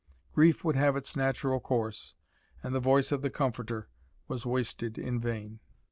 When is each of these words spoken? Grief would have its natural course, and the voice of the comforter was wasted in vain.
Grief 0.33 0.63
would 0.63 0.75
have 0.75 0.95
its 0.97 1.15
natural 1.15 1.59
course, 1.59 2.15
and 2.63 2.73
the 2.73 2.79
voice 2.79 3.11
of 3.11 3.21
the 3.21 3.29
comforter 3.29 3.87
was 4.27 4.47
wasted 4.47 4.97
in 4.97 5.19
vain. 5.19 5.59